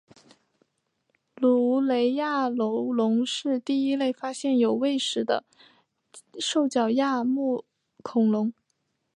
[1.35, 5.45] 卢雷亚楼龙是第一类发现有胃石的
[6.39, 7.65] 兽脚亚目
[8.01, 8.51] 恐龙。